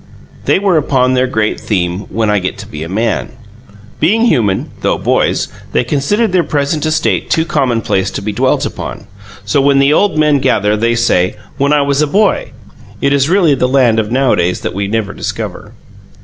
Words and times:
They 0.45 0.57
were 0.57 0.77
upon 0.77 1.13
their 1.13 1.27
great 1.27 1.59
theme: 1.59 2.07
"When 2.09 2.27
I 2.31 2.39
get 2.39 2.57
to 2.57 2.65
be 2.65 2.81
a 2.81 2.89
man!" 2.89 3.33
Being 3.99 4.25
human, 4.25 4.71
though 4.81 4.97
boys, 4.97 5.47
they 5.73 5.83
considered 5.83 6.31
their 6.31 6.43
present 6.43 6.87
estate 6.87 7.29
too 7.29 7.45
commonplace 7.45 8.09
to 8.13 8.21
be 8.23 8.31
dwelt 8.31 8.65
upon. 8.65 9.05
So, 9.45 9.61
when 9.61 9.77
the 9.77 9.93
old 9.93 10.17
men 10.17 10.39
gather, 10.39 10.75
they 10.75 10.95
say: 10.95 11.35
"When 11.59 11.71
I 11.71 11.83
was 11.83 12.01
a 12.01 12.07
boy!" 12.07 12.49
It 12.99 13.29
really 13.29 13.51
is 13.53 13.59
the 13.59 13.67
land 13.67 13.99
of 13.99 14.11
nowadays 14.11 14.61
that 14.61 14.73
we 14.73 14.87
never 14.87 15.13
discover. 15.13 15.73